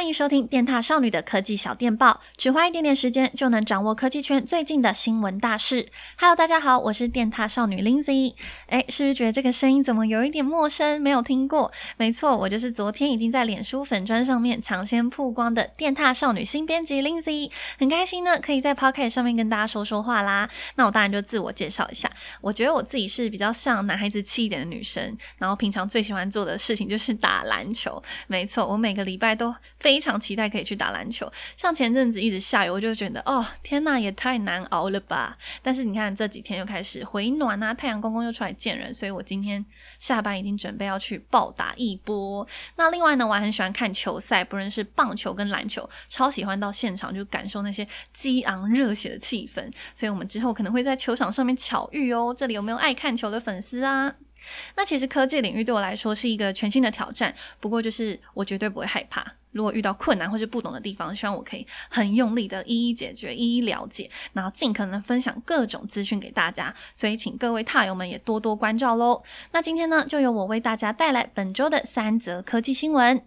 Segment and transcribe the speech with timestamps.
[0.00, 5.88] 欢迎收听电踏少女的科技小电报，只花一点点时间就能掌握科技圈最近的新闻大事。
[6.16, 8.32] Hello，大家好，我是电踏少女 Lindsay。
[8.68, 10.98] 哎，是不是觉得这个声音怎么有一点陌生？
[11.02, 11.70] 没有听过？
[11.98, 17.50] 没错，我就是昨天已经在脸书粉砖上面抢先曝光的电踏少女新编辑 Lindsay。
[17.78, 20.48] 很开心呢，可以在 Podcast 上面跟大家说说话啦。
[20.76, 22.10] 那我当然就自我介绍一下，
[22.40, 28.02] 我觉得我自己是比较像男孩子气一点的女生，然后平常最喜欢做的事情就是打篮球。
[28.28, 29.54] 没错，我每个礼拜都。
[29.90, 35.36] 非常期待可以去打篮球，像前阵子一直下雨，我就觉得哦天呐，也太难熬了吧。
[35.62, 39.66] 但是你看这几天又开始回暖啊，太阳公公又出来见人，所以我今天
[39.98, 42.46] 下班已经准备要去暴打一波。
[42.76, 49.68] 那另外呢，我还很喜欢看球赛，不论是棒球跟篮球，超喜欢到现场就感受那些激昂热血的气氛。
[49.92, 52.32] 所以我们之后可能会在球场上面巧遇哦。
[52.32, 54.14] 这里有没有爱看球的粉丝啊？
[54.76, 59.24] 那其实科技领域对我来说是一个全新的挑战，不过就是我绝对不会害怕。
[59.52, 66.72] 如果遇到困难或是不懂的地方，希望我可以很用力的一一解决、一一了解，然后尽可能分享各种资讯给大家。
[66.94, 69.22] 所以，请各位踏友们也多多关照喽。
[69.50, 73.24] 那今天呢，就由我为大家带来本周的三则科技新闻。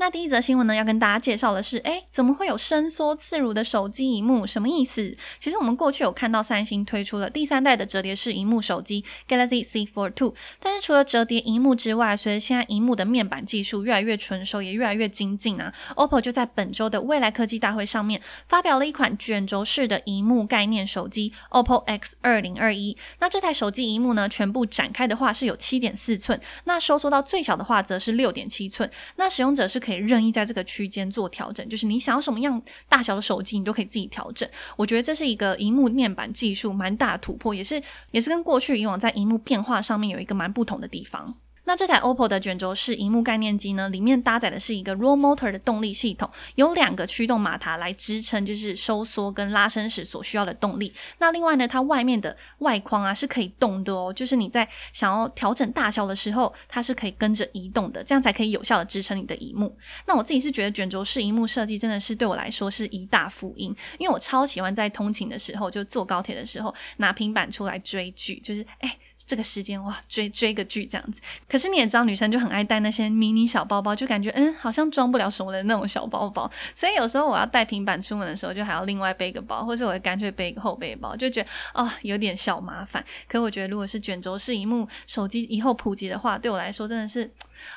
[0.00, 4.46] 那第一则新闻呢，要跟大家介绍的是，诶，怎么会有伸缩自如的手机荧幕？
[4.46, 5.14] 什么意思？
[5.38, 22.96] 其实我们过去有看到三星推出了第三代的折叠式荧幕手机 Galaxy Z Fold 2，但是除了折叠荧幕之外，随着现在荧幕的面板技术越来越纯熟，也越来越精进啊，OPPO 就在本周的未来科技大会上面发表了一款卷轴式的荧幕概念手机 OPPO X 二零二一。
[23.18, 29.89] 那这台手机萤幕呢，全部展开的话是有七点四寸，那收缩到最小的话则是六点七寸，那使用者是可以。
[29.90, 34.48] 可以任意在这个区间做调整，就是你想要什么样大小的手机，你都可以自己调整。
[34.76, 37.82] 我觉得这是一个荧幕面板技术蛮大的突破，也是
[38.12, 41.34] 也是跟过去以往在荧幕变化上面有一个蛮不同的地方。
[41.70, 50.92] 那这台 OPPO 的卷轴式荧幕概念机呢，里面搭载的是一个 r o l Motor 的动力系统，有两个驱动马达来支撑，就是收缩跟拉伸时所需要的动力。
[51.18, 59.78] 那另外呢，它外面的外框啊是可以动的哦，就是你在想要调整大小的时候，它是可以跟着移动的，这样才可以有效的支撑你的荧幕。
[60.06, 68.98] 那我自己是觉得卷轴式荧幕设计真的是对我来说是一大福音，因为我超喜欢在通勤的时候，就坐高铁的时候拿平板出来追剧，就是哎。
[69.26, 71.20] 这个时间哇，追追个剧这样子。
[71.48, 76.50] 可是你也知道，女生就很爱带那些迷你小包包，就感觉嗯，好像装不了什么的那种小包包。
[76.74, 83.04] 所以有时候我要带平板出门的时候，就还要另外背个包，或者我会干脆背一个后背包，就觉得哦有点小麻烦。
[83.28, 87.30] 可我觉得如果是卷轴式萤幕手机以后普及的话，对我来说真的是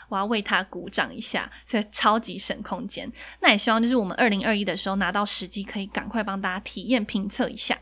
[0.09, 3.11] 我要为它鼓掌一下，所以超级省空间。
[3.41, 7.77] 那也希望就是我们二零二一的时候拿到时机，可以赶快帮大家体验评测一下。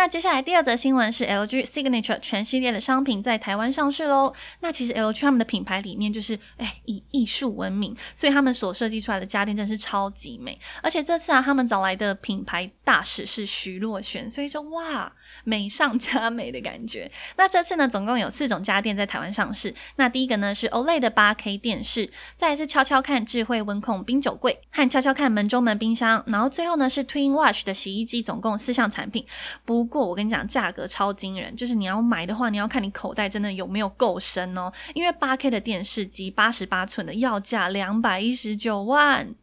[0.00, 4.32] 那接下来第二则新闻是 LG Signature 全系列的商品在台湾上市喽。
[4.60, 10.58] 那其实 LG 他们的品牌理念就是，哎，以艺术闻名，所以他们所设计出来的家电真是超级美。
[10.82, 15.12] 而且这次啊，他们找来的品牌大使是徐若瑄，所以说哇，
[15.44, 17.12] 美上加美的感觉。
[17.36, 19.74] 那这次呢，总共有四种家电在台湾上市。
[19.96, 29.26] 那第一个呢是 OLED 的 8K 电视，再是悄悄看智慧温控冰酒柜和悄悄看门中门冰箱，然后最后呢是 TwinWatch 的洗衣机，总共四项产品。
[29.66, 34.70] 不不过我跟你讲，价格超惊人，就是你要买的话，你要看你口袋真的有没有够深哦。
[34.94, 39.34] 因为八 K 的电视机，八十八寸的，要价两百一十九万。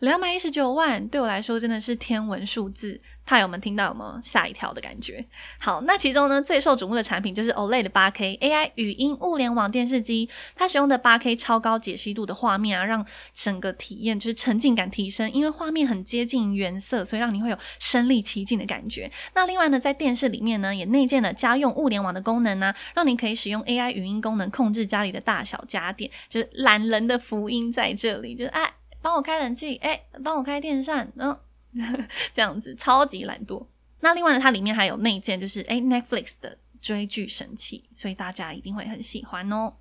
[0.00, 5.26] 两百一十九万对我来说真的是天文数字，怕友们听到有没有吓一跳的感觉？
[5.58, 13.04] 好，那其中呢最受瞩目的产品就是 OLED 的 8K AI 语音物联网电视机，它使用的 8K 超高解析度的画面啊，让
[13.34, 19.10] 整个体验就是沉浸感提升，因为画面很接近原色，所以让你会有身临其境的感觉。
[19.34, 28.74] 那另外呢，在电视里面呢也内建了家用物联网的功能呢、让你可以使用 AI 语音功能控制家里的大小家电，就是懒人的福音在这里，就是哎。
[29.00, 31.40] 帮我开冷气，哎，帮我开电扇，嗯、哦，
[32.32, 33.66] 这样子超级懒惰。
[34.00, 39.74] 那另外呢，它里面还有内建，就是哎，Netflix 的追剧神器，所以大家一定会很喜欢哦。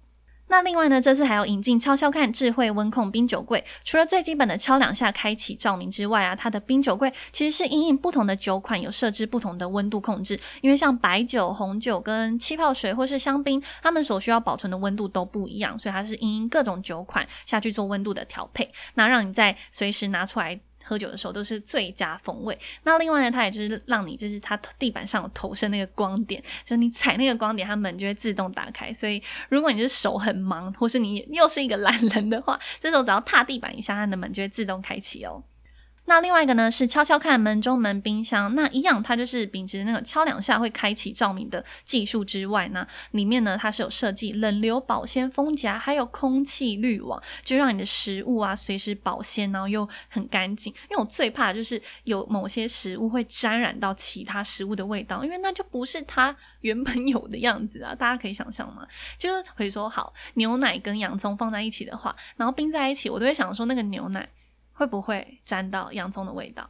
[0.50, 20.60] 那另外呢，这次还要引进敲敲看智慧温控冰酒柜，除了最基本的敲两下开启照明之外啊，它的冰酒柜其实是因应不同的酒款有设置不同的温度控制，因为像白酒、红酒跟气泡水或是香槟，它们所需要保存的温度都不一样，所以它是因应各种酒款下去做温度的调配，那让你在随时拿出来。
[20.88, 22.57] 喝酒的时候都是最佳风味。
[22.84, 28.94] 那另外呢，它也就是让你就是它地板上有投射那个光点，就是你踩那个光点，它门就会自动打开。
[28.94, 35.44] 所以如果你是手很忙，或是你又是一个懒人的话，这时候只要踏地板一下，它的门就会自动开启哦。
[36.09, 50.74] 那另外一个呢是敲敲看门中门冰箱，那一样它就是秉持那个敲两下会开启照明的技术之外呢，里面呢它是有设计冷流保鲜封夹，还有空气滤网，就让你的食物啊随时保鲜，然后又很干净。
[50.89, 57.94] 因为我最怕就是有某些食物会沾染到其他食物的味道，因为那就不是它原本有的样子啊。
[58.00, 58.88] 大家可以想象吗？
[59.18, 64.30] 就是比如说好牛奶跟洋葱放在一起的话，然后冰在一起，我都会想说那个牛奶。
[64.78, 66.70] 会不会沾到洋葱的味道？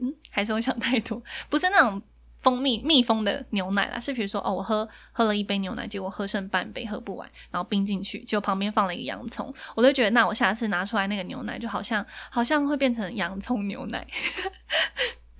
[0.00, 1.22] 嗯，还是我想太多？
[1.48, 2.02] 不是那种
[2.40, 14.04] 蜂蜜密封的牛奶啦，是比如说哦，我喝喝了一杯牛奶，结果喝剩半杯，喝不完，然后冰进去，结果旁边放了一个洋葱，我都觉得那我下次拿出来那个牛奶，就好像好像会变成洋葱牛奶。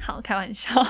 [0.00, 0.82] 好，开玩笑。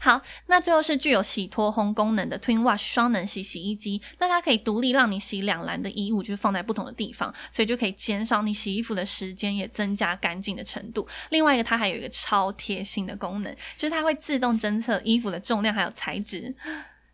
[0.00, 11.06] 好，那最后是具有洗脱烘功能的 Twin Wash 双能洗洗衣机，那它可以独立让你洗两篮的衣物，就是放在不同的地方，所以就可以减少你洗衣服的时间，也增加干净的程度。
[11.30, 16.54] 另外一个，它还有一个超贴心的功能，就是它会自动侦测衣服的重量还有材质，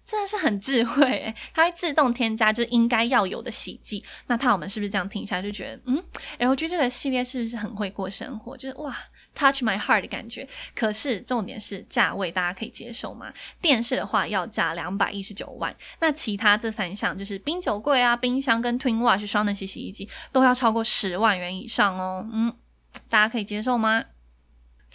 [0.04, 1.34] 真的是很智慧诶。
[1.52, 4.04] 它会自动添加就应该要有的洗剂。
[4.28, 6.04] 那它我们是不是这样听一下就觉得，嗯
[6.38, 8.56] ，LG 这个系列是不是很会过生活？
[8.56, 8.96] 就是哇。
[9.34, 13.32] Touch my heart 的感觉，可是重点是价位，大家可以接受吗？
[13.60, 22.28] 电视的话要价两百一十九万，那其他这三项就是冰酒柜啊、冰箱跟 Twin Wash 双能洗洗衣机都要超过十万元以上哦。
[22.32, 22.54] 嗯，
[23.08, 24.04] 大家可以接受吗？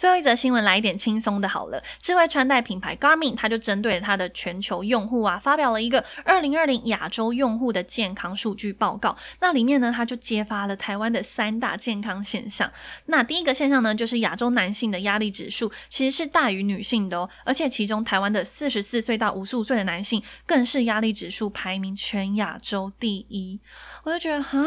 [0.00, 9.14] 最后一则新闻来一点轻松的，好了，智慧穿戴品牌 Garmin，它就针对它的全球用户啊，发表了一个二零二零亚洲用户的健康数据报告。
[9.40, 12.72] 那里面呢，它就揭发了台湾的三大健康现象。
[13.04, 23.60] 那第一个现象呢，就是亚洲男性的压力指数其实是大于女性的哦，而且其中台湾的四十四岁到五十五岁的男性，更是压力指数排名全亚洲第一。
[24.04, 24.66] 我就觉得，哈。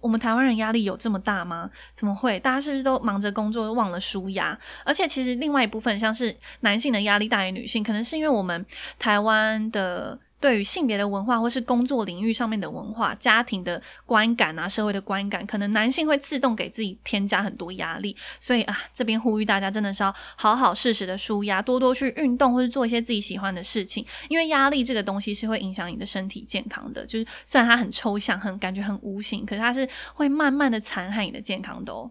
[0.00, 1.70] 我们台湾人压力有这么大吗？
[1.92, 2.38] 怎么会？
[2.40, 4.58] 大家是不是都忙着工作，忘了舒压？
[4.84, 8.64] 而且其实另外一部分，像是男性的压力大于女性，可能是因为我们
[8.98, 10.18] 台湾的。
[10.44, 18.14] 对于性别的文化，或是工作领域上面的文化、家庭的观感啊、社会的观感，可能男性会自动给自己添加很多压力。
[18.38, 24.04] 所以啊，这边呼吁大家真的是要好好适时的舒压，多多去运动，或是做一些自己喜欢的事情。
[24.28, 32.10] 因为压力这个东西是会影响你的身体健康的，就是虽然它很抽象、很感觉很无形，可是它是会慢慢的残害你的健康的哦。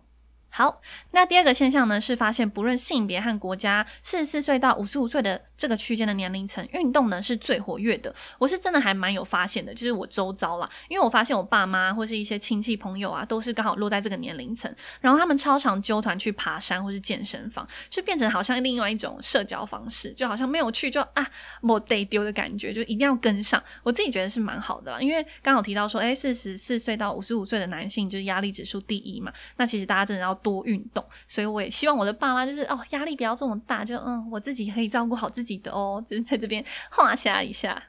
[0.56, 0.80] 好，
[1.10, 8.14] 那第二个现象呢，是发现不论性别和国家，四十四岁到五十五岁的这个区间的年龄层，运动呢是最活跃的。
[8.38, 14.72] 我是真的还蛮有发现的，就是我周遭啦，因为我发现我爸妈或是一些亲戚朋友啊，都是刚好落在这个年龄层，
[15.02, 21.28] 然后他们超常纠团去爬山或是健身房，就变成好像另外一种社交方式，就好像没有去就啊
[21.62, 23.60] 莫得丢的感觉，就一定要跟上。
[23.82, 30.40] 我自己觉得是蛮好的啦，因为刚好提到说，诶，四十四岁到五十五岁的男性就是压力指数第一嘛，那其实大家真的要。
[30.44, 37.82] 多运动，所以我也希望我的爸妈就是哦，压力不要这么大，就嗯，我自己可以照顾好自己的哦，就是在这边 画下一下。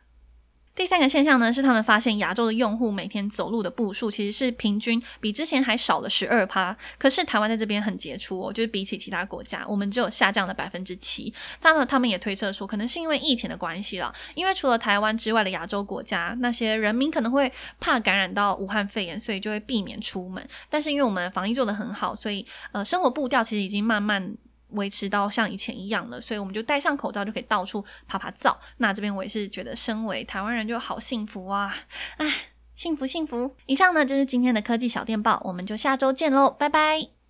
[0.75, 6.77] 第三个现象呢，是他们发现亚洲的用户每天走路的步数其实是平均比之前还少了十二趴。
[6.99, 11.33] 可是台湾在这边很杰出哦，就是比起其他国家，我们只有下降了百分之七。
[11.61, 20.45] 他们他们也推测说，可能是因为疫情的关系啦，因为除了台湾之外的亚洲国家，那些人民可能会怕感染到武汉肺炎，所以就会避免出门。
[20.69, 24.35] 但是因为我们防疫做得很好，所以呃，生活步调其实已经慢慢。
[24.75, 28.59] 维持到像以前一样了，所以我们就戴上口罩就可以到处爬爬灶。
[28.77, 31.75] 那这边我也是觉得，身为台湾人就好幸福啊！
[32.19, 32.27] 哎，
[32.75, 33.57] 幸福幸福。
[33.67, 37.24] 以上呢就是今天的科技小电报，我们就下周见喽，拜拜。